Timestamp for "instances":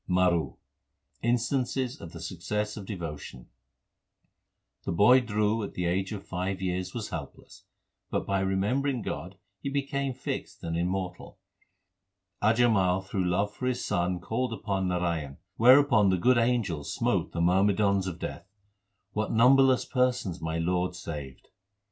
1.21-2.01